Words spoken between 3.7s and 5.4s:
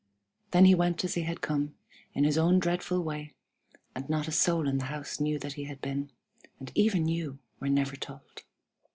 and not a soul in the house knew